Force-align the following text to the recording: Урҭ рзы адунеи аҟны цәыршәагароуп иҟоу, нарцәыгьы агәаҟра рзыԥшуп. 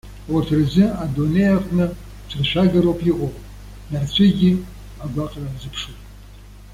Урҭ 0.33 0.47
рзы 0.61 0.85
адунеи 1.03 1.53
аҟны 1.57 1.85
цәыршәагароуп 2.29 2.99
иҟоу, 3.11 3.31
нарцәыгьы 3.91 4.51
агәаҟра 5.03 5.47
рзыԥшуп. 5.55 5.99